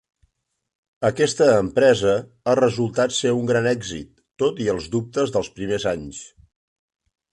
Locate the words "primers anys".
5.59-6.25